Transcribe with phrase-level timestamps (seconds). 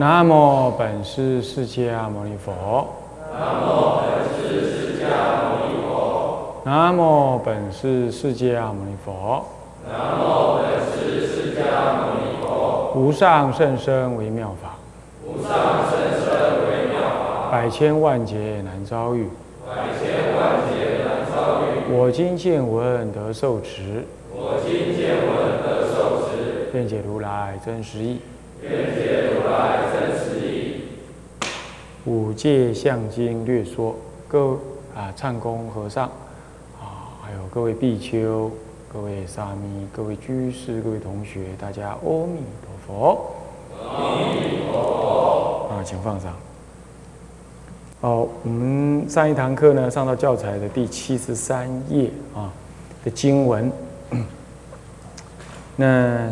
[0.00, 2.86] 南无本师释迦牟尼佛。
[3.34, 5.10] 南无本师释迦
[5.42, 6.62] 牟尼佛。
[6.64, 9.44] 南无本师释迦牟尼佛。
[9.90, 12.92] 南无本师释迦牟尼佛。
[12.94, 14.76] 无上甚深微妙法。
[15.26, 15.50] 无上
[15.90, 16.30] 甚深
[16.70, 17.50] 微妙法。
[17.50, 19.28] 百千万劫难遭遇。
[19.66, 21.92] 百千万劫难遭遇。
[21.92, 24.04] 我今见闻得受持。
[24.32, 26.70] 我今见闻得受持。
[26.70, 28.20] 辩解如来真实义。
[28.60, 29.17] 辩解
[32.04, 33.94] 五戒相经略说，
[34.26, 34.52] 各
[34.96, 36.06] 啊唱功和尚
[36.80, 38.50] 啊，还有各位比丘、
[38.90, 43.30] 各位沙弥、各位居士、各位同学，大家阿弥陀佛。
[43.82, 45.68] 阿弥陀佛。
[45.74, 46.32] 啊，请放上。
[48.00, 52.50] 好，我们上一堂课呢，上到教材的第七十三页啊
[53.04, 53.70] 的经文。
[55.76, 56.30] 那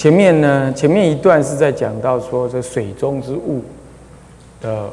[0.00, 3.62] 前面呢，前面一段是在讲到说这水中之物
[4.58, 4.88] 的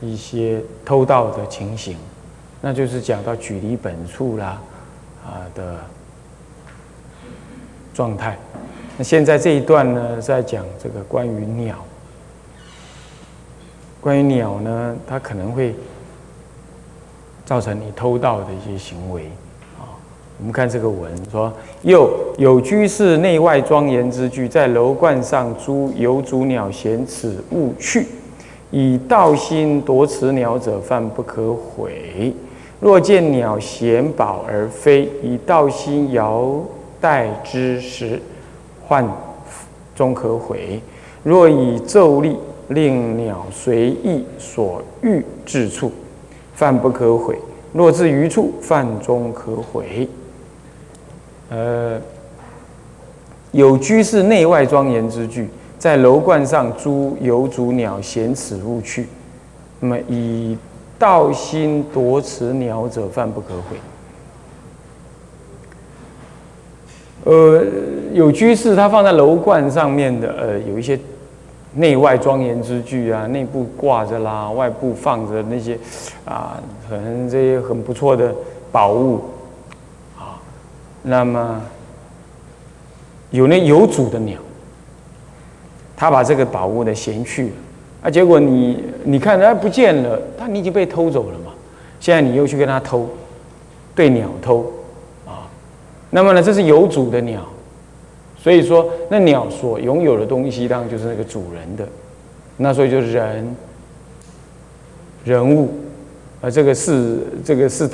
[0.00, 1.96] 一些偷盗的情形，
[2.60, 4.60] 那就是讲到举离本处啦
[5.24, 5.76] 啊的
[7.94, 8.36] 状态。
[8.98, 11.76] 那现在这一段呢，在讲这个关于鸟。
[14.00, 15.76] 关于鸟呢，它可能会
[17.46, 19.30] 造成你偷盗的一些行为。
[20.38, 28.06] 我们看这个文说：又有居士内外庄严之具，在楼观上诸有主鸟衔此物去，
[28.70, 32.32] 以道心夺此鸟者，犯不可悔。
[32.80, 36.60] 若见鸟衔宝而飞，以道心摇
[37.00, 38.20] 带之时，
[38.86, 39.06] 患
[39.94, 40.80] 终可毁。
[41.22, 42.36] 若以咒力。
[42.68, 45.92] 令鸟随意所欲至处，
[46.54, 47.34] 犯不可毁；
[47.74, 50.08] 若至于处，犯终可毁。
[51.50, 52.00] 呃，
[53.52, 59.06] 有居士内外庄严之具，在楼观上诸有主鸟衔此物去，
[59.80, 60.56] 那么以
[60.98, 63.76] 道心夺此鸟者，犯不可悔。
[67.24, 67.64] 呃，
[68.12, 70.98] 有居士他放在楼观上面的，呃，有一些。
[71.76, 75.76] 内外庄严之具啊，内部挂着啦，外部放着那些，
[76.24, 76.56] 啊，
[76.88, 78.32] 可能这些很不错的
[78.70, 79.20] 宝物，
[81.04, 81.62] 那么
[83.30, 84.38] 有那有主的鸟，
[85.94, 87.52] 他把这个宝物呢衔去了，
[88.02, 91.52] 啊，结果你你看他不见了，他你已经被偷走了嘛，
[92.00, 93.08] 现在你又去跟他偷，
[93.94, 94.72] 对鸟偷，
[95.26, 95.46] 啊，
[96.10, 97.46] 那么呢，这是有主的鸟。
[98.36, 101.88] 所以说，那鸟所拥有的东西，当然就是那个主人的。
[102.58, 103.56] 那所以就是人、
[105.24, 105.72] 人物，
[106.42, 107.88] 啊，这个是这个是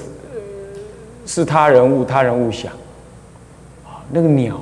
[1.25, 2.73] 是他人物，他人物想，
[4.11, 4.61] 那个鸟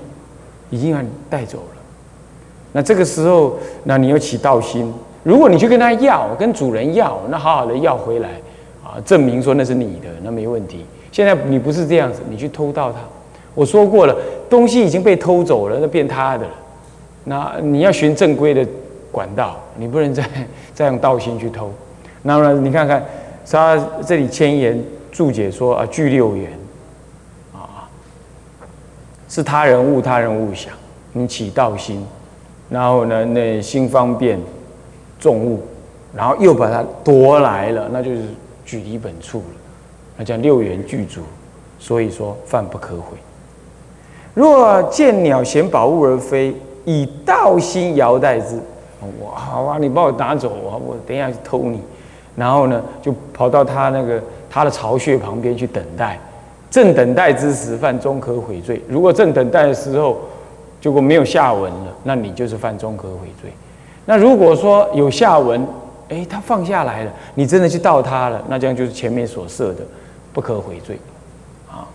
[0.71, 1.83] 已经让你带走了。
[2.73, 4.93] 那这个时候，那你要起道心。
[5.25, 8.29] 如果你去跟他要，跟主人要，那好好的要回来，
[8.85, 10.85] 啊，证明说那是你的，那没问题。
[11.11, 12.99] 现在你不是这样子，你去偷盗它。
[13.55, 14.15] 我说过了，
[14.49, 16.53] 东西已经被偷走了，那变他的了。
[17.25, 18.65] 那你要循正规的
[19.11, 20.25] 管道，你不能再
[20.73, 21.71] 再用道心去偷。
[22.23, 23.05] 那么你看看，
[23.51, 23.77] 他
[24.07, 24.81] 这里千言
[25.11, 26.51] 注解说啊，具六缘，
[29.29, 30.73] 是他人物，他人物想，
[31.13, 32.05] 你起道心，
[32.71, 34.39] 然后呢，那心方便
[35.21, 35.63] 重物，
[36.15, 38.23] 然后又把它夺来了，那就是
[38.65, 39.45] 举离本处了。
[40.17, 41.21] 那叫六缘具足，
[41.79, 43.17] 所以说犯不可悔。
[44.35, 48.59] 若见鸟衔宝物而飞，以道心摇带之，
[49.21, 51.81] 我好啊，你把我拿走啊，我等一下去偷你，
[52.35, 56.19] 然后呢，就跑到他那个他的巢穴旁边去等待，
[56.71, 58.83] 正等待之时犯中可悔罪。
[58.89, 60.19] 如果正等待的时候，
[60.81, 63.51] 结果没有下文了，那你就是犯中可悔罪。
[64.07, 65.67] 那如果说有下文，
[66.09, 69.81] 哎，他放下来了，你真的去盗他了，那这样就是前面所设的
[70.33, 70.99] 不可悔罪。
[71.69, 71.89] 啊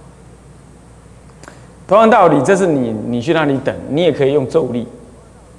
[1.86, 4.88] 同样道理，这是你你去那里等，你也可以用咒力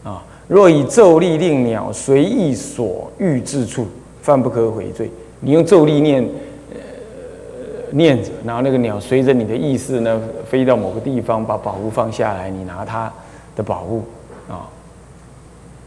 [0.02, 0.22] 啊。
[0.48, 3.86] 若以咒力令鸟随意所欲之处，
[4.22, 5.10] 犯不可悔罪。
[5.40, 6.26] 你用咒力念，
[7.94, 10.20] 念着，然后那个鸟随着你的意思呢，
[10.50, 13.12] 飞到某个地方，把宝物放下来，你拿它
[13.54, 14.02] 的宝物
[14.48, 14.66] 啊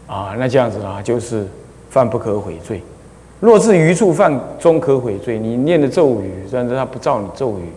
[0.06, 1.46] 啊，那这样子啊，就是
[1.90, 2.82] 犯不可悔罪。
[3.40, 5.38] 若至于处，犯终可悔罪。
[5.38, 7.70] 你念的咒语，但是它不照你咒语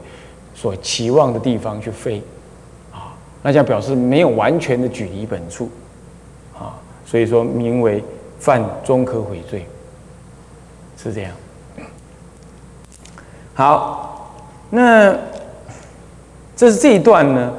[0.56, 2.22] 所期望的地方去飞。
[2.92, 3.13] 啊
[3.44, 5.69] 那将表示没有完全的举离本处，
[6.57, 8.04] 啊，所以说名为
[8.39, 9.66] 犯终可悔罪，
[10.95, 11.31] 是这样。
[13.54, 14.11] 好，
[14.72, 15.16] 那
[16.56, 17.52] 这是这一段呢，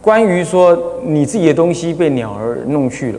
[0.00, 3.18] 关于说你自己的东西被鸟儿弄去了，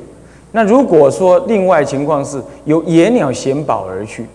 [0.51, 4.25] 那如果说另外情况是有野鸟衔宝而去，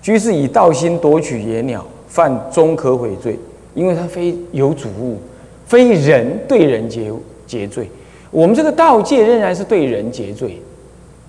[0.00, 3.38] 居士以道心夺取野鸟，犯终可悔罪，
[3.74, 5.18] 因为他非有主物，
[5.66, 7.12] 非人对人结
[7.46, 7.90] 结罪。
[8.30, 10.60] 我们这个道界仍然是对人结罪，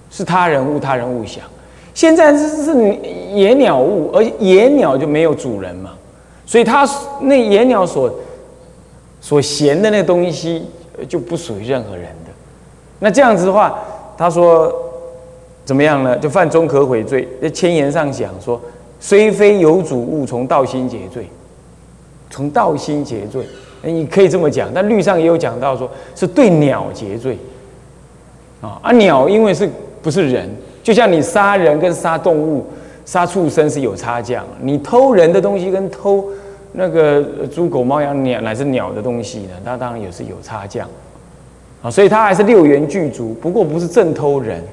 [0.10, 1.44] 是他人物，他人物想。
[1.94, 2.95] 现在是是
[3.33, 5.92] 野鸟物，而野鸟就没有主人嘛，
[6.45, 6.88] 所以他
[7.21, 8.13] 那野鸟所
[9.21, 10.65] 所衔的那东西
[11.07, 12.31] 就不属于任何人的。
[13.00, 13.77] 那这样子的话。
[14.18, 14.74] 他说
[15.65, 16.18] ：“怎么样呢？
[16.19, 17.27] 就犯中可悔罪。
[17.42, 18.62] 那千言上讲说，
[18.97, 21.27] 虽非有主物，从道心结罪，
[22.30, 23.45] 从道心结罪。
[23.81, 24.71] 你可以这么讲。
[24.74, 27.38] 但律上也有讲到，说是对鸟结罪。
[28.62, 29.69] 啊，啊，鸟因为是
[30.01, 30.50] 不是人？
[30.81, 32.65] 就像你杀人跟杀动物、
[33.05, 34.43] 杀畜生是有差价。
[34.61, 36.25] 你偷人的东西跟偷
[36.73, 40.85] 那个猪狗猫羊鸟乃至鸟的东西呢，那当然也是有差价。”
[41.83, 44.63] 啊，所以他还是六元具足，不过不是正偷人，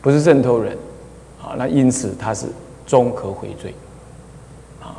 [0.00, 0.76] 不是正偷人，
[1.40, 2.46] 啊，那因此他是
[2.84, 3.72] 终可悔罪，
[4.82, 4.98] 啊，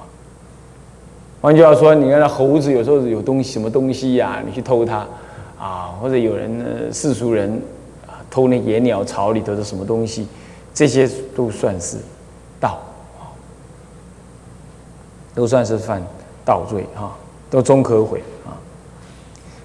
[1.41, 5.05] 换句话说，你看那猴子有时候有东西什么东西呀，你去偷它，
[5.59, 7.51] 啊，或者有人世俗人
[8.07, 10.25] 啊偷那野鸟巢里头的什么东西，
[10.73, 11.97] 这些都算是
[12.59, 12.79] 盗，
[15.33, 16.01] 都算是犯
[16.45, 17.15] 盗罪啊，
[17.49, 18.55] 都终可悔啊。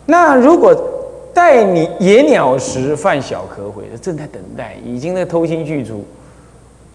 [0.05, 0.75] 那如果
[1.33, 6.05] 待你野鸟时犯小可悔，正在等待，已经在偷心具足，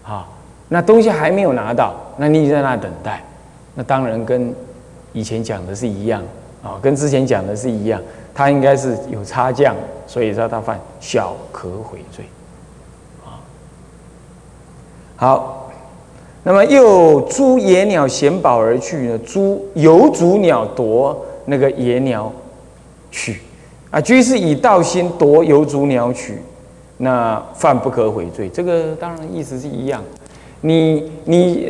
[0.02, 0.28] 啊，
[0.68, 3.22] 那东西还没有拿到，那你在那等待，
[3.74, 4.54] 那当然跟
[5.12, 6.22] 以前讲的是一样
[6.62, 8.00] 啊，跟之前讲的是一样，
[8.34, 9.74] 他应该是有差价，
[10.06, 12.24] 所以说他犯小可悔罪，
[15.22, 15.70] 好，
[16.42, 22.28] 那么又诸野鸟衔宝而去呢，诸有主鸟夺那个野鸟
[23.12, 23.38] 去。
[23.92, 26.38] 啊，居士以道心夺有主鸟取，
[26.96, 28.48] 那犯不可悔罪。
[28.48, 30.02] 这个当然意思是一样。
[30.62, 31.68] 你你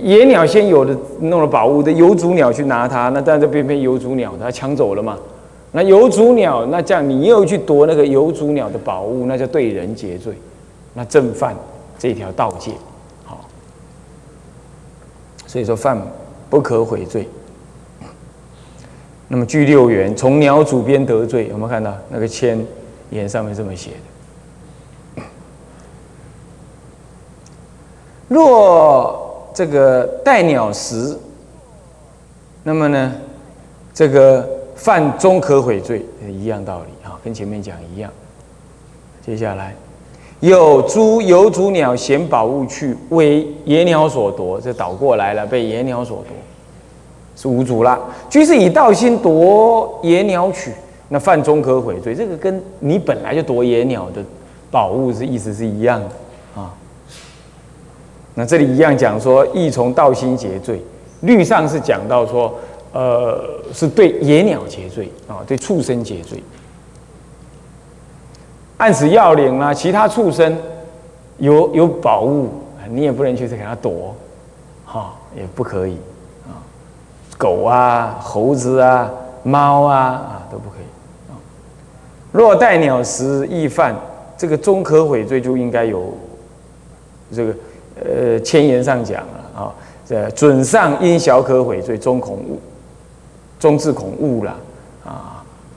[0.00, 5.18] 野鸟先有的弄了宝物的有主鸟去拿它，那当然就偏偏有主鸟它抢走了嘛。
[5.72, 10.32] 那有主鸟，那这样你又去夺那个有主鸟的宝物，那叫对人结罪，
[10.94, 11.52] 那正犯
[12.00, 12.72] 这条道戒。
[13.24, 13.46] 好，
[15.46, 16.00] 所以说犯
[16.48, 17.28] 不可悔罪。
[19.28, 22.66] 那么据六元，从鸟主边得罪，有没有看到那个签
[23.10, 25.22] 言上面这么写的？
[28.26, 31.18] 若这个带鸟食，
[32.62, 33.12] 那么呢，
[33.92, 38.10] 这个犯中可悔罪，一样道理啊，跟前面讲一样。
[39.24, 39.76] 接下来
[40.40, 46.36] 有猪有主鸟衔宝物去，为野鸟所夺，这倒过来了，被野鸟所夺。
[47.36, 47.98] 是无主了，
[48.28, 50.70] 居士以道心夺野鸟取，
[51.08, 52.14] 那犯中可悔罪。
[52.14, 54.22] 这个跟你本来就夺野鸟的
[54.70, 56.74] 宝物是意思是一样的啊。
[58.34, 60.82] 那这里一样讲说，亦从道心结罪。
[61.22, 62.54] 律上是讲到说，
[62.92, 63.42] 呃，
[63.72, 66.42] 是对野鸟结罪啊，对畜生结罪。
[68.80, 70.56] 按此要领啊，其他畜生
[71.36, 72.48] 有有宝物，
[72.88, 74.14] 你也不能去给他夺，
[74.86, 75.98] 哈，也不可以
[76.46, 76.56] 啊。
[77.36, 79.10] 狗啊，猴子啊，
[79.42, 81.34] 猫啊，啊都不可以。
[82.32, 83.94] 若带鸟食，亦犯
[84.38, 86.14] 这个中可悔罪，就应该有
[87.30, 87.54] 这个
[88.02, 89.74] 呃千言上讲了啊。
[90.06, 92.58] 这准上因小可悔罪，中恐误，
[93.58, 94.56] 中至恐误了。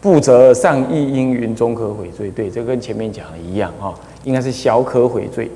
[0.03, 3.95] 不则上亦因云中可悔罪，对，这跟前面讲的一样啊，
[4.25, 5.49] 应该是小可悔罪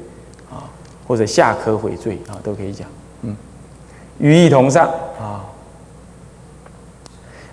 [0.49, 0.63] 啊，
[1.05, 2.87] 或者下可悔罪啊，都可以讲。
[3.23, 3.35] 嗯，
[4.19, 4.87] 语义同上
[5.19, 5.43] 啊。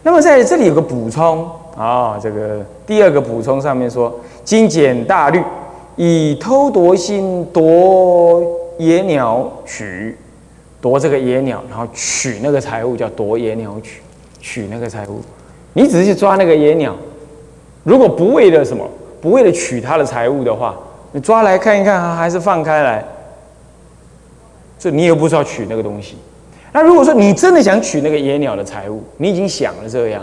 [0.05, 5.43] 那么在这里有个补充啊，这个第二个补充上面说，精简大律，
[5.97, 8.41] 以偷夺心夺
[8.79, 10.17] 野鸟取，
[10.81, 14.01] 夺这个野鸟，然后取那个财物，叫夺野鸟取，
[14.41, 15.21] 取那个财物。
[15.75, 16.97] 你只是去抓那个野鸟，
[17.83, 18.89] 如果不为了什么，
[19.21, 20.75] 不为了取他的财物的话，
[21.13, 23.05] 你抓来看一看啊，还是放开来，
[24.79, 26.17] 这你也不知道取那个东西。
[26.73, 30.23] 那如果说你真的想取那个野鸟的财物，你已经想了这样，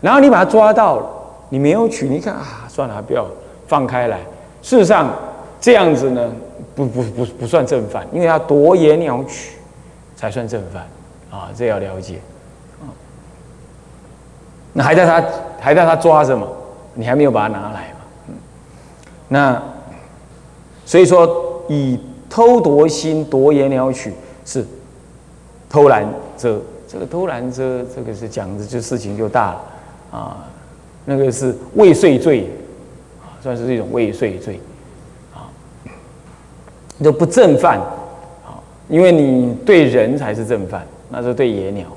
[0.00, 1.06] 然后你把它抓到了，
[1.50, 3.26] 你没有取，你看啊，算了，不要
[3.68, 4.18] 放开来。
[4.62, 5.12] 事实上，
[5.60, 6.32] 这样子呢，
[6.74, 9.52] 不不不不算正犯，因为要夺野鸟取
[10.16, 10.82] 才算正犯
[11.30, 12.16] 啊，这要了解。
[14.74, 15.24] 那还在他
[15.58, 16.46] 还在他抓着嘛，
[16.92, 18.34] 你还没有把它拿来嘛，嗯。
[19.28, 19.62] 那
[20.84, 24.12] 所以说，以偷夺心夺野鸟取
[24.44, 24.62] 是。
[25.66, 26.06] 偷懒
[26.38, 29.60] 遮，这个偷懒遮，这个是讲的就事情就大了
[30.12, 30.46] 啊。
[31.04, 32.48] 那个是未遂罪，
[33.42, 34.60] 算是一种未遂罪，
[35.34, 35.50] 啊，
[37.02, 37.80] 就不正犯，
[38.46, 41.88] 啊，因为你对人才是正犯，那是对野鸟，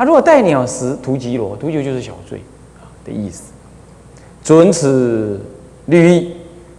[0.00, 2.40] 他如果带鸟食屠吉罗，屠吉就是小罪，
[2.80, 3.52] 啊的意思。
[4.42, 5.38] 准此
[5.84, 6.36] 律义，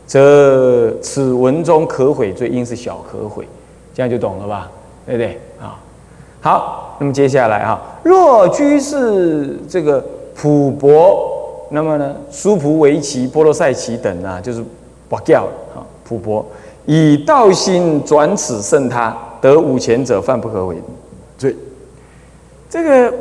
[0.07, 3.47] 则此文中可悔罪应是小可悔，
[3.93, 4.71] 这样就懂了吧？
[5.05, 5.39] 对不对？
[5.61, 5.77] 啊，
[6.41, 11.67] 好，那么接下来啊，若居士这个普博。
[11.69, 14.65] 那么呢，苏普维奇、波罗塞奇等啊，就是
[15.07, 16.43] 不教啊，普博
[16.87, 20.75] 以道心转此胜他，得五前者犯不可悔。
[22.71, 23.13] 这个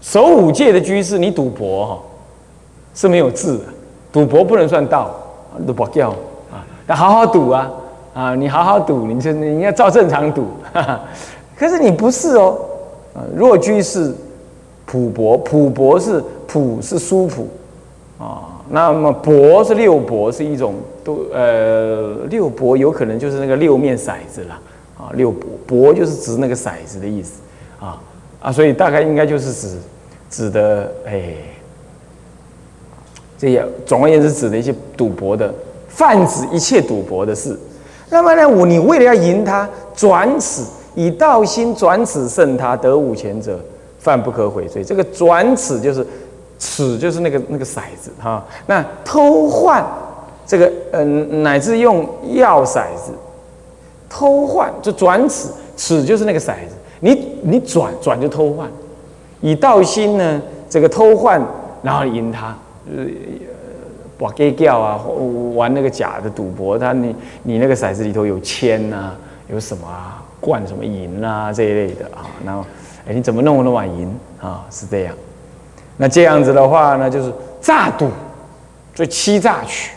[0.00, 1.98] 守五戒的居士，你赌博哈
[2.94, 3.64] 是没有字的，
[4.12, 5.10] 赌博不能算道，
[5.66, 6.10] 都不教
[6.52, 6.64] 啊。
[6.86, 7.70] 那好好赌啊
[8.14, 10.46] 啊，你好好赌，你这你要照正常赌。
[11.58, 12.56] 可是你不是哦
[13.14, 14.14] 啊，若居士
[14.86, 16.22] 普博，普博是。
[16.52, 17.46] 普是殊普
[18.18, 24.60] 啊，那么博是六博，是一种都呃六博有可能就是那个六面骰子了
[24.98, 27.40] 啊，六博博就是指那个骰子的意思
[27.78, 28.02] 啊
[28.40, 29.78] 啊，所以大概应该就是指
[30.28, 31.34] 指的哎，
[33.38, 35.54] 这些总而言之指的一些赌博的
[35.88, 37.58] 泛指一切赌博的事。
[38.08, 43.60] 那么呢，我你为了要赢他，转此以道心转此胜他得五钱者，
[43.98, 44.82] 犯不可悔罪。
[44.82, 46.06] 这个转此就是。
[46.62, 49.82] 此就是那个那个骰子哈，那偷换
[50.46, 53.12] 这个嗯，乃至用药骰子
[54.10, 58.68] 偷换就转此，此就是那个骰子，你你转转就偷换，
[59.40, 61.40] 以道心呢这个偷换，
[61.82, 63.04] 然后赢他，呃，
[64.18, 65.02] 把 gay 叫啊，
[65.54, 69.12] 玩那个假的赌博，他你你那个骰子里头有铅呐，
[69.50, 72.64] 有什么啊，灌什么银啊这一类的啊，然后
[73.08, 74.64] 哎你怎么弄那碗银啊？
[74.70, 75.14] 是这样。
[75.96, 78.08] 那这样子的话呢，就是诈赌，
[78.94, 79.92] 就欺诈取，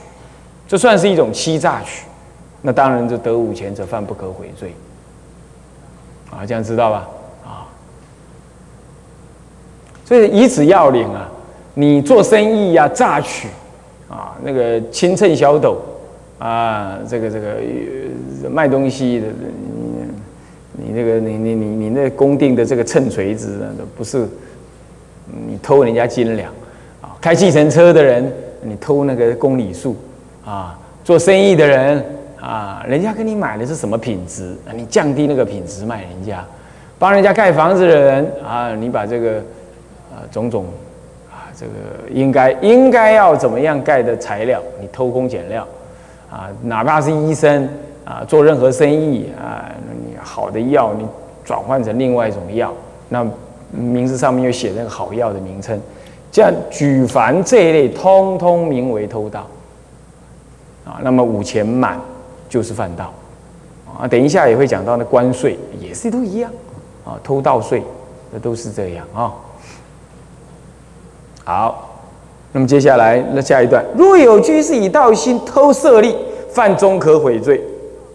[0.68, 2.06] 这算是一种欺诈取。
[2.62, 4.74] 那当然就得五钱者犯不可悔罪。
[6.38, 7.08] 啊，这样知道吧？
[7.46, 7.70] 啊，
[10.06, 11.30] 所以以此要领啊，
[11.76, 13.48] 你做生意呀，榨取
[14.10, 15.78] 啊，那个轻秤小斗
[16.40, 17.58] 啊，这个这个
[18.50, 19.28] 卖东西的，
[20.76, 24.28] 你你那个你你你你那公定的这个秤锤子呢，不是。
[25.48, 26.52] 你偷人家斤两，
[27.02, 28.30] 啊，开计程车的人，
[28.62, 29.96] 你偷那个公里数，
[30.46, 32.06] 啊，做生意的人，
[32.44, 36.44] 啊，人家给你买的是什么品质，你降低那个品质卖人家，
[37.00, 39.38] 帮人家盖房子的人，啊，你把这个，
[40.12, 40.66] 啊，种种，
[41.32, 41.72] 啊，这个
[42.12, 45.66] 应该应该要怎么样盖的材料，你偷工减料，
[46.30, 47.70] 啊，哪怕是医生，
[48.04, 49.72] 啊，做任何生意，啊，
[50.06, 51.06] 你好的药你
[51.46, 52.74] 转换成另外一种药，
[53.08, 53.26] 那。
[53.76, 55.82] 名字上面又写那个好药的名称，
[56.32, 59.48] 这样举凡这一类，通通名为偷盗
[60.86, 61.02] 啊。
[61.02, 62.00] 那么五钱满
[62.54, 63.12] 就是犯盗
[63.98, 64.08] 啊。
[64.08, 66.52] 等一下也会讲到那关税也是都一样
[67.04, 67.82] 啊，偷盗税
[68.32, 69.34] 那都是这样啊。
[71.44, 72.00] 好，
[72.52, 76.16] 那么接下来那下一段，若有居士以道心偷舍利，
[76.52, 77.60] 犯中可悔罪。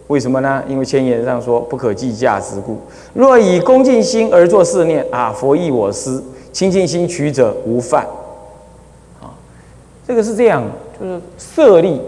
[0.07, 0.63] 为什么呢？
[0.69, 2.79] 因为千言上说不可计价之故。
[3.13, 8.07] 若以恭敬心而作是念啊，佛意我思，清净心取者无犯。
[9.21, 9.35] 啊，
[10.07, 10.63] 这个是这样，
[10.97, 12.01] 就是舍利。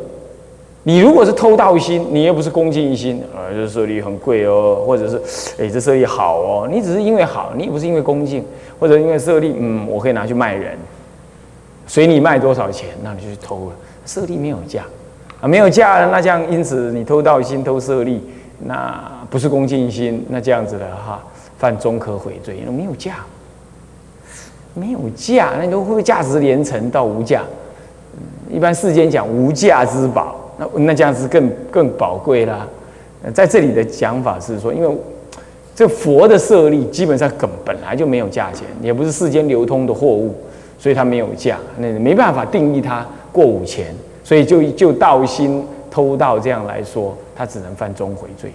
[0.84, 5.22] 你如果是偷盗心，你又不是恭敬心啊，这舍利很贵哦，或者是
[5.62, 8.44] 哎这舍利好哦，你只是因为好，你也不是因为恭敬，
[8.80, 10.78] 或者因为舍利，嗯，我可以拿去卖人，
[11.86, 13.74] 随你卖多少钱，那你就去偷了。
[14.06, 14.84] 舍利没有价。
[15.40, 18.22] 啊，没有价，那这样，因此你偷盗心、偷舍利，
[18.60, 21.20] 那不是恭敬心，那这样子的哈，
[21.58, 23.16] 犯中可悔罪，因为没有价，
[24.76, 27.42] 没有价，那你都会不会价值连城到无价？
[28.52, 32.68] 一般世间讲无价之宝，那那这样子更更宝贵啦。
[33.34, 34.98] 在这里的讲法是说，因为
[35.76, 40.36] 这佛的舍利基本上本本来就没有价钱，也不是世间流通的货物，
[40.78, 43.88] 所以它没有价，那没办法定义它过五钱。
[44.24, 48.52] 所以就就盗心偷盗这样来说，他只能犯中回罪。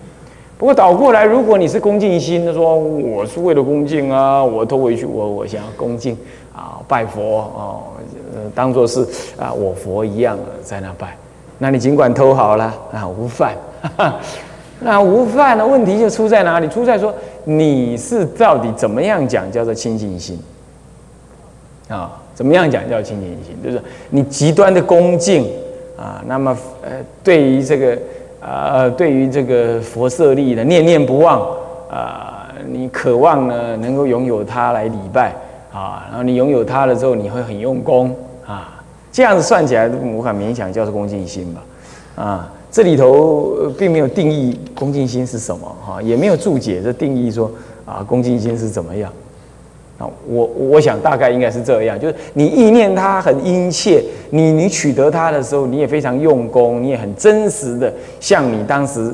[0.56, 6.16] 不过倒过来，如果你是恭敬心，他说我是为了恭敬啊，我偷回去，我我想要恭敬
[6.54, 7.82] 啊，拜佛哦，
[8.54, 11.14] 当做是啊我佛一样的在那拜，
[11.58, 13.54] 那你尽管偷好了啊，无犯。
[14.80, 16.68] 那无犯的问题就出在哪里？
[16.68, 20.38] 出在说你是到底怎么样讲叫做清净心
[21.88, 22.12] 啊？
[22.34, 23.56] 怎么样讲叫清净心？
[23.64, 25.50] 就是你极端的恭敬。
[25.98, 26.90] 啊，那么呃，
[27.24, 27.98] 对于这个
[28.38, 31.40] 呃，对于这个佛舍利的念念不忘
[31.90, 35.32] 啊，你渴望呢能够拥有它来礼拜
[35.72, 38.14] 啊，然后你拥有它了之后，你会很用功
[38.46, 38.75] 啊，
[39.16, 41.64] 这样子算起来，我敢勉强叫做恭敬心吧。
[42.22, 47.50] 啊，这里头并没有定义恭敬心是什么哈，也没有注解这定义说
[47.86, 49.10] 啊恭敬心是怎么样。
[49.96, 59.10] 啊，我我想大概应该是这样，就是你意念他很殷切，你你取得他的时候，你也非常用功，你也很真实的，像你当时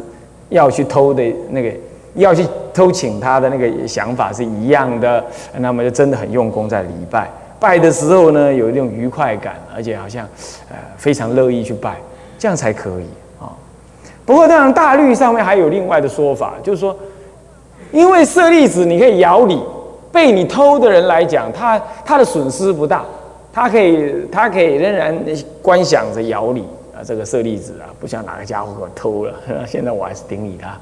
[0.49, 1.71] 要去偷的那个，
[2.16, 2.44] 要去
[2.75, 5.25] 偷请他的那个想法是一样的，
[5.59, 7.30] 那么就真的很用功在礼拜，
[7.62, 10.26] 拜的时候呢，有一种愉快感，而且好像
[10.69, 11.97] 呃非常乐意去拜，
[12.37, 13.07] 这样才可以
[13.40, 13.54] 啊。
[14.26, 16.97] 不过当然大律上面还有另外的说法，就是说，
[17.92, 19.59] 因为舍利子你可以摇礼。
[20.11, 23.02] 被你偷的人来讲，他他的损失不大，
[23.50, 25.19] 他可以他可以仍然
[25.62, 26.61] 观想着摇你
[26.95, 29.33] 啊，这个舍利子啊，不像哪个家伙给我偷了，
[29.66, 30.76] 现在我还是顶你他。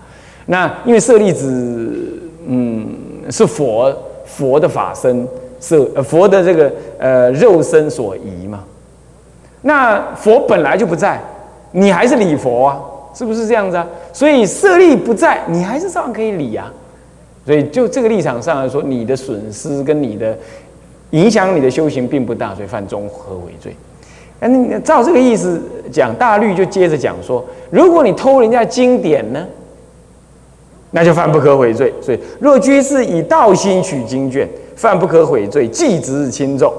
[0.47, 2.93] 那因为舍利子，嗯，
[3.31, 3.95] 是佛
[4.25, 5.25] 佛的法身，
[5.61, 8.65] 舍佛的这个呃肉身所移嘛。
[9.63, 11.21] 那佛本来就不在，
[11.73, 12.81] 你还是礼佛啊，
[13.15, 13.87] 是不是这样子啊？
[14.13, 16.73] 所以舍利不在，你还是照样可以礼啊。
[17.47, 20.37] 所以，就这个立场上来说，你的损失跟你的
[21.11, 23.75] 影响，你的修行并不大，所以犯综合违罪。
[24.39, 29.47] 那照这个意思讲，大律就接着讲说，如果你偷人家经典呢，
[30.91, 31.93] 那就犯不可悔罪。
[32.01, 34.49] 所以，若居士以道心取经卷，
[34.81, 36.73] 犯不可悔罪，即值轻重。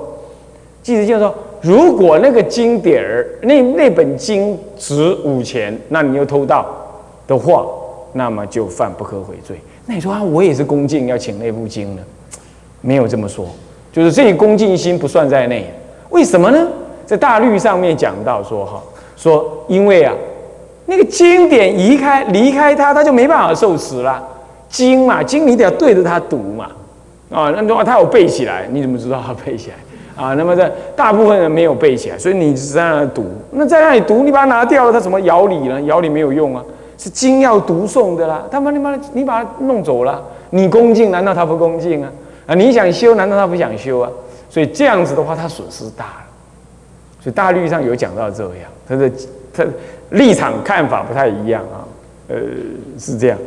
[0.81, 1.31] 即值就是说，
[1.61, 6.65] 如果那个经典儿那那本经值五钱，那你又偷盗
[7.27, 7.63] 的话，
[8.13, 9.55] 那么就犯不可悔罪。
[9.85, 12.01] 那你说啊，我也是恭敬要请那部经呢？
[12.81, 13.45] 没有这么说，
[13.93, 15.71] 就是这恭敬心不算在内。
[16.09, 16.67] 为什么呢？
[17.05, 18.81] 在大律上面讲到说哈，
[19.15, 20.11] 说因为啊，
[20.87, 24.27] 那个经典移开离开他，他就没办法受持了。
[24.67, 26.71] 经嘛，经你得要对着他读嘛，
[27.31, 30.33] 啊，那的话他有背起来，你怎么知道他背起来啊？
[30.35, 33.25] 那么在大部分人没有背起来，所以你只在那读。
[33.51, 35.81] 那在那里读，你把它拿掉了，他怎么咬理呢？
[35.83, 36.63] 咬理没有用啊。
[36.97, 42.11] 是经要读诵的啦，他把你把你把它弄走了，你恭敬难道他不恭敬啊？
[42.45, 44.11] 啊，你想修难道他不想修啊？
[44.49, 46.25] 所以这样子的话，他损失大了。
[47.19, 49.09] 所以大律上有讲到这样，他的
[49.53, 49.63] 他
[50.09, 51.81] 立场看法不太一样啊，
[52.27, 52.35] 呃，
[52.99, 53.37] 是这样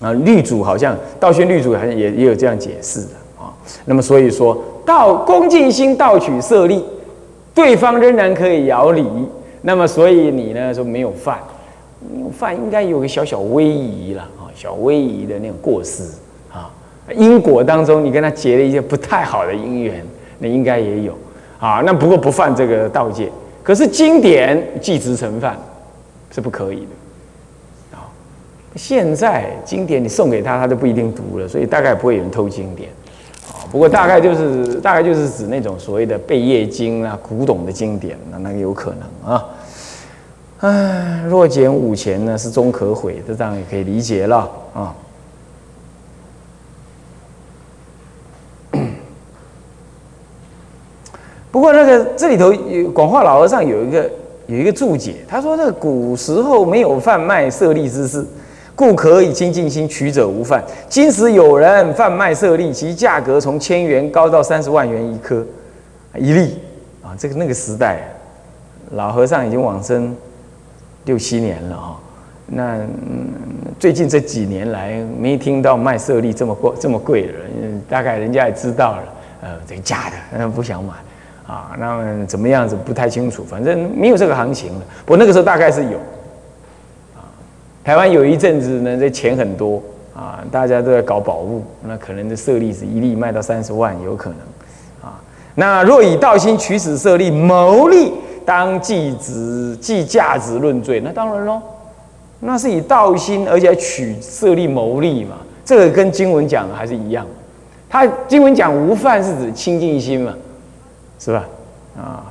[0.00, 0.12] 啊。
[0.12, 3.52] 律主好像道宣律主好像也也有这样解释的啊。
[3.84, 6.84] 那么所以说道恭敬心盗取色利，
[7.54, 9.06] 对方仍然可以摇礼，
[9.62, 11.38] 那么所以你呢说没有犯。
[12.32, 16.02] 犯应该有个小小威仪了啊，小威仪的那种过失
[16.50, 16.70] 啊，
[17.14, 20.02] 因果当中你跟他结了一些不太好的因缘，
[20.38, 21.12] 那应该也有
[21.58, 21.82] 啊。
[21.84, 23.30] 那不过不犯这个道戒，
[23.62, 25.58] 可是经典即直成犯
[26.30, 26.86] 是不可以的。
[28.76, 32.88] 现在经典你送给他，他都不一定读了，所以大概不会有人偷经典
[33.48, 33.66] 啊。
[33.70, 39.44] 不过大概就是大概就是指那种所谓的背业经啊、古董的经典，那那个有可能啊。
[40.60, 44.94] 唉，若减五钱呢，是终可悔，这当然也可以理解了啊。
[51.50, 52.52] 不过那个这里头
[52.92, 54.10] 广化老和尚有一个
[54.46, 58.24] 有一个注解，他说：“这古时候没有贩卖舍利之事，
[58.80, 60.64] 故可以清净心取者无犯。
[60.88, 65.44] 今时有人贩卖舍利，其价格从千元高到三十万元一颗
[66.16, 66.58] 一粒
[67.02, 67.12] 啊！
[67.18, 68.08] 这个那个时代，
[68.92, 70.16] 老和尚已经往生。”
[71.06, 71.98] 六七年了哈，
[72.46, 72.78] 那
[73.78, 77.32] 最近这几年来没听到卖色粒这么贵这么贵的，
[77.88, 79.02] 大概人家也知道了，
[79.40, 80.92] 呃，这个假的，嗯，不想买
[81.46, 84.80] 啊，那么怎么样子不太清楚，反正没有这个行情了。
[85.06, 85.98] 不过那个时候大概是有，
[87.84, 89.82] 台湾有一阵子呢，这钱很多
[90.14, 94.38] 啊，大家都在搞宝物，那可能这色粒子一粒卖到三十万，有可能
[95.08, 95.20] 啊。
[95.54, 98.12] 那若以道心取此色粒牟利。
[98.42, 101.60] 当计值计价值论罪，那当然喽，
[102.40, 105.36] 那是以道心，而且取设立谋利嘛。
[105.64, 107.24] 这个跟经文讲的还是一样。
[107.88, 110.34] 他经文讲无犯是指清净心嘛，
[111.20, 111.46] 是吧？
[111.96, 112.24] 啊，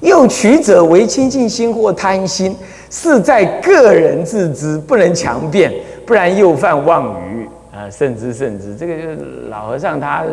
[0.00, 2.54] 又取者为清净心或贪心，
[2.90, 5.72] 是在个人自知，不能强辩，
[6.06, 10.24] 不然又犯妄语啊，甚至甚至，这个就是老和尚他。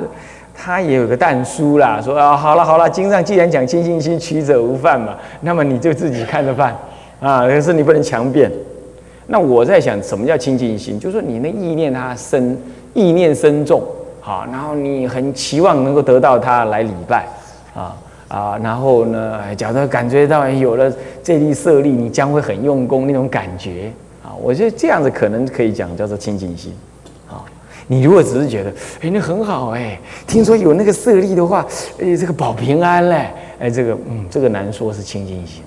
[0.58, 6.74] 他也有个淡书啦，说啊，好了好了，经上既然讲清净心取者无犯嘛，那么你就自己看着办
[7.20, 7.42] 啊。
[7.42, 8.50] 可是你不能强辩。
[9.28, 10.98] 那我在想，什么叫清净心？
[10.98, 12.58] 就是说你那意念它深，
[12.94, 13.84] 意念深重，
[14.22, 17.28] 好，然后你很期望能够得到它来礼拜
[17.74, 17.94] 啊
[18.36, 20.94] 啊，然后呢，假如感觉到有了
[21.24, 23.90] 这粒舍利，你将会很用功那种感觉
[24.22, 24.36] 啊。
[24.42, 26.74] 我觉得这样子可能可以讲叫做清净心
[27.30, 27.46] 啊。
[27.88, 28.70] 你如果只是觉得，
[29.00, 31.66] 哎，那很好哎，听说有那个舍利的话，
[31.98, 35.64] 哎，这个保平安嘞，哎，这个，嗯，这个难说是清净心，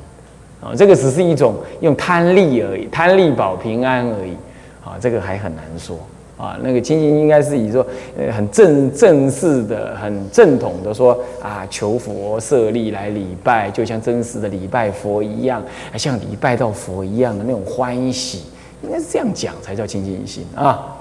[0.61, 4.37] 啊，这个只是一种用贪利而已，贪利保平安而已，
[4.85, 5.99] 啊，这个还很难说，
[6.39, 7.85] 啊，那个清净应该是以说，
[8.17, 15.61] 呃，很正正式的、很正统的说，啊，求佛舍利来礼拜，就像真实的礼拜佛一样，
[15.97, 18.45] 像礼拜到佛一样的那种欢喜，
[18.83, 20.95] 应该是这样讲才叫清净心啊。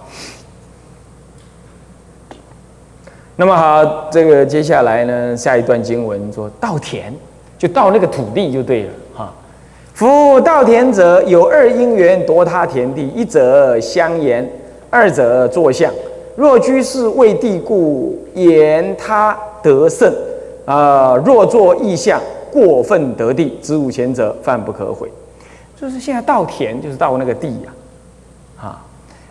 [3.36, 7.14] 那么好，这个接下来呢，下一段经文说稻田，
[7.56, 9.32] 就到那个土地就对了哈。
[9.94, 14.48] 夫稻田者，有二因缘夺他田地，一则相言，
[14.90, 15.92] 二者作相。
[16.36, 20.12] 若居士为地故，言他得胜；
[20.66, 22.22] 啊，若作意相，
[22.52, 25.12] 过分得地，知无前者，犯不可悔。
[25.80, 27.74] 就是现在稻田，就是到那个地呀，
[28.62, 28.84] 啊。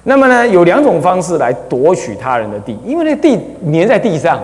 [0.03, 3.39] 那么呢，有两种方式来夺取他人的地，因为那地
[3.73, 4.41] 粘在地上，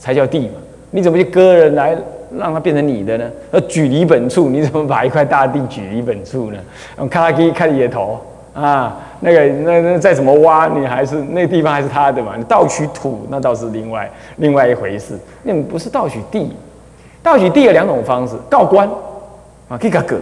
[0.00, 0.54] 才叫地嘛。
[0.90, 1.96] 你怎么去割人来
[2.36, 3.30] 让它变成你的呢？
[3.52, 6.58] 而，举离本处，你怎么把一块大地举离本处呢？
[6.98, 8.18] 用卡拉基看野头
[8.56, 12.36] 啊，那个那那再怎么挖，你还是那地方还是他的嘛。
[12.38, 15.18] 你盗取土，那倒是另外另外一回事。
[15.42, 16.56] 那不是盗取地，
[17.22, 18.88] 盗取地有两种方式：告官
[19.68, 20.18] 啊，可以割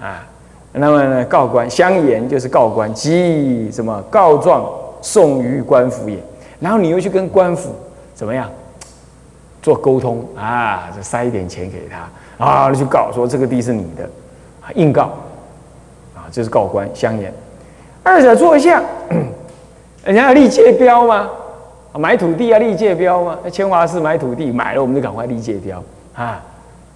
[0.00, 0.26] 啊。
[0.72, 4.64] 那么呢，告官相言就是告官，即什么告状
[5.02, 6.16] 送于官府也。
[6.58, 7.74] 然后你又去跟官府
[8.14, 8.50] 怎么样
[9.60, 10.88] 做沟通啊？
[10.96, 14.04] 就塞一点钱给他啊，去告说这个地是你的，
[14.62, 15.10] 啊硬告
[16.14, 17.30] 啊，这是告官相言。
[18.06, 18.80] 二者坐下，
[20.06, 21.28] 人家要立界标吗？
[21.98, 23.36] 买土地要立界标吗？
[23.42, 25.82] 那千华寺买土地买了，我们就赶快立界标
[26.14, 26.40] 啊！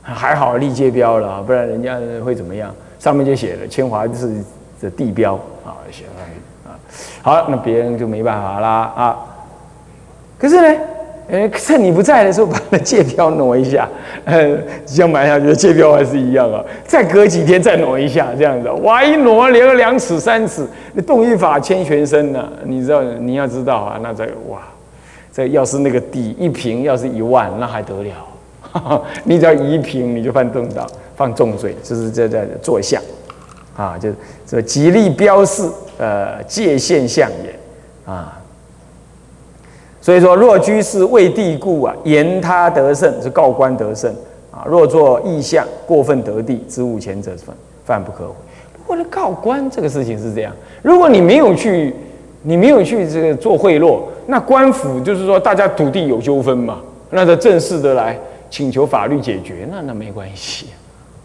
[0.02, 2.72] 还好立界标了，不然人家会怎么样？
[3.00, 4.44] 上面就写了千华是
[4.80, 5.34] 的地标
[5.66, 6.78] 啊，写上去啊。
[7.22, 9.18] 好，那别人就没办法啦啊。
[10.38, 10.80] 可是呢，
[11.30, 13.88] 呃，趁你不在的时候，把那界标挪一下，
[14.24, 16.64] 呃，这样买下去，界标还是一样啊。
[16.86, 22.48] 再隔几天再挪一下，这样子，哇，一挪连个两尺三尺，那动一法牵全身呢。
[22.64, 24.60] 你知道，你要知道啊，那这哇，
[25.32, 29.02] 这要是那个地一平，要是一万，那还得了？
[29.24, 30.86] 你只要一平，你就犯正道。
[31.16, 32.98] 放重罪，就是这在坐相，
[33.76, 34.08] 啊，就
[34.46, 37.54] 这吉利标示，呃，界限相也，
[38.10, 38.39] 啊，
[40.00, 44.10] 所以说，若居士为地故啊，言他得胜是告官得胜
[44.50, 48.34] 啊；若作意象，过分得地，知无前者犯，犯不可悔。
[48.72, 51.94] 不过呢告官这个事情是这样，如果你没有去，
[52.42, 60.66] 你没有去这个做贿赂，那官府就是说大家土地有纠纷嘛，那就正式的来请求法律解决，那那没关系。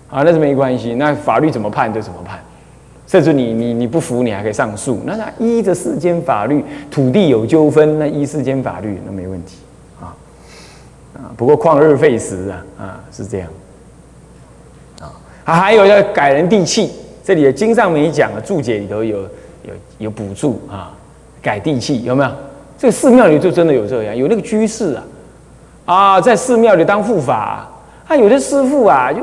[0.07, 2.39] 啊，那是没关系，那法律怎么判就怎么判，
[3.07, 4.99] 甚至你你你不服，你还可以上诉。
[5.05, 9.57] 那他依着世间法律，土地有纠纷，那依世间法律那没问题
[10.01, 10.15] 啊
[11.13, 11.29] 啊。
[11.37, 13.49] 不过旷日费时啊啊，是这样
[14.99, 15.13] 啊。
[15.43, 16.91] 还还有要改人地契，
[17.23, 20.91] 这里的经上没讲啊，注解里头有有有补助啊，
[21.41, 22.31] 改地契有没有？
[22.77, 25.03] 这个寺庙里就真的有这样，有那个居士啊
[25.85, 27.69] 啊，在寺庙里当护法。
[28.07, 29.19] 他有的师傅啊，就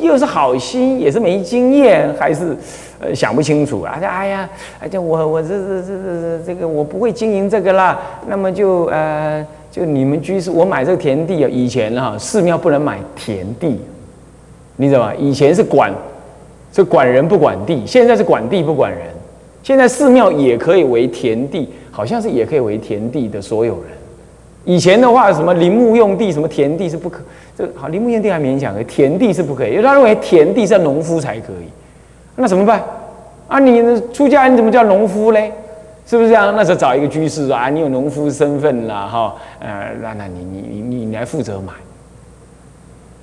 [0.00, 2.56] 又是好心，也是没经验，还是
[3.00, 3.98] 呃想不清楚啊。
[4.00, 4.48] 哎呀，
[4.80, 7.98] 哎呀，我我这这这这这个我不会经营这个啦。
[8.26, 13.78] 那么就呃就你们居士，我买这个田地啊，以前哈寺庙不能买田地，
[14.76, 15.12] 你知道吗？
[15.18, 15.92] 以前是管
[16.72, 19.00] 是管人不管地，现在是管地不管人。
[19.62, 23.97] 现在寺庙也可以为田地，好像是也可以为田地的所有人。
[24.68, 27.22] 以前的话，什么林木用地，什么田地是不可。
[27.56, 31.68] 这好，林木用地还勉强可，田地是不可以，因为他认为田地是农夫才可以。
[32.36, 32.82] 那怎么办？
[33.48, 35.50] 啊，你出家你怎么叫农夫嘞？
[36.04, 36.54] 是不是这样？
[36.54, 41.72] 那时候找一个居士说啊，你有农夫身份啦，哈，呃，那那你你你你来负责买。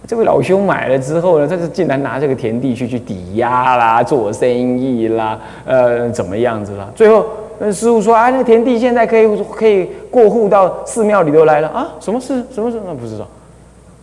[0.07, 6.91] 这位老兄买了之后呢，他就竟然拿这个田地去去抵押啦，做生意啦，呃，怎么样子了？
[6.95, 7.23] 最后
[7.59, 11.93] 那师傅说啊，那田地现在可以可以过户到寺庙里头来了啊？
[11.99, 12.43] 什么事？
[12.53, 12.79] 什么事？
[12.85, 13.27] 那不知道。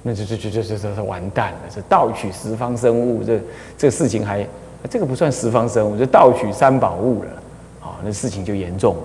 [0.03, 1.59] 那就就就就就就完蛋了！
[1.73, 3.41] 这盗取十方生物，这
[3.79, 4.45] 这事情还
[4.91, 7.29] 这个不算十方生物，就盗取三宝物了
[7.81, 7.95] 啊！
[8.03, 8.97] 那事情就严重，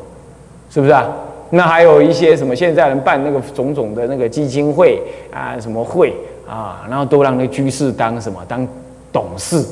[0.72, 1.08] 是不是啊？
[1.52, 5.00] 那还有一些什么现在人办那个种种的那个基金会
[5.32, 6.16] 啊，什么会
[6.50, 8.68] 啊，然后都让那居士当什么当
[9.14, 9.64] 董事？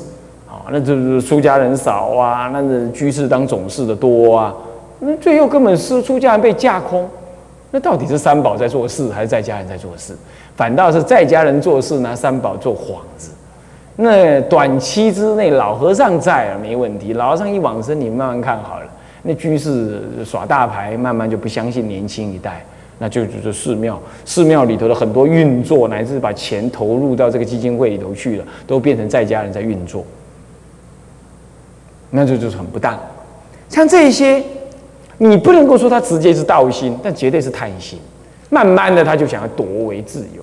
[0.70, 4.54] 那就是出家人少啊，那是居士当总事的多啊。
[4.98, 7.08] 那最后根本是出家人被架空，
[7.70, 10.14] 那到底是三宝在做事，还是在家人在做事？
[10.56, 13.30] 反倒是在家人做事拿三宝做幌子，
[13.96, 18.86] 那短期之内老和尚在啊没问题，老和尚一往生你慢慢看好了，
[19.22, 22.64] 那居士耍大牌，慢慢就不相信年轻一代，
[22.98, 30.02] 那就就是寺庙，寺庙里头的很多运作，乃至把钱投入到这个基金会里头去了，都变成在家人在运作，
[32.16, 32.98] 那就就是很不当。
[33.68, 34.42] 像这些，
[35.18, 37.98] 你不能够说他直接是道心，但绝对是贪心。
[38.48, 40.42] 慢慢的，他就想要夺为自由。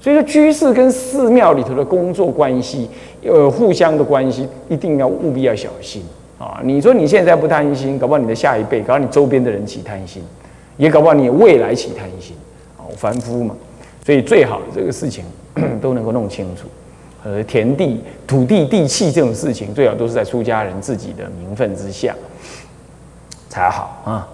[0.00, 2.88] 所以说，居士跟寺庙里头的工作关系，
[3.24, 6.02] 呃，互相的关系，一定要务必要小心
[6.38, 6.60] 啊！
[6.64, 10.22] 你说你现在不贪心，搞不好你的下一辈，搞不好你周边的人起贪心，
[10.78, 12.34] 也搞不好你未来起贪心
[12.78, 12.88] 啊！
[12.96, 13.54] 凡夫嘛，
[14.06, 15.24] 所以最好这个事情
[15.80, 16.66] 都能够弄清楚。
[17.24, 22.14] 呃，田地、土地、地契这种事情，最好都是在出家人自己的名分之下
[23.48, 24.28] 才好啊。